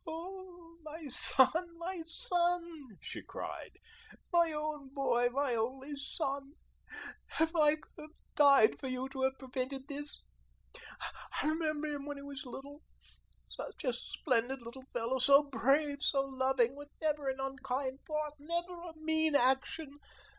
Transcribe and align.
"Oh, 0.07 0.79
my 0.81 1.07
son, 1.09 1.77
my 1.77 2.01
son," 2.07 2.97
she 3.01 3.21
cried, 3.21 3.77
"my 4.33 4.51
own 4.51 4.91
boy, 4.95 5.29
my 5.29 5.53
only 5.53 5.95
son! 5.95 6.53
If 7.39 7.55
I 7.55 7.75
could 7.75 7.91
have 7.99 8.13
died 8.35 8.79
for 8.79 8.87
you 8.87 9.09
to 9.09 9.21
have 9.21 9.37
prevented 9.37 9.87
this. 9.87 10.23
I 11.43 11.49
remember 11.49 11.85
him 11.87 12.07
when 12.07 12.17
he 12.17 12.23
was 12.23 12.47
little. 12.47 12.81
Such 13.47 13.83
a 13.83 13.93
splendid 13.93 14.63
little 14.63 14.85
fellow, 14.91 15.19
so 15.19 15.43
brave, 15.43 16.01
so 16.01 16.21
loving, 16.21 16.75
with 16.75 16.89
never 16.99 17.29
an 17.29 17.39
unkind 17.39 17.99
thought, 18.07 18.33
never 18.39 18.81
a 18.81 18.93
mean 18.95 19.35
action. 19.35 19.99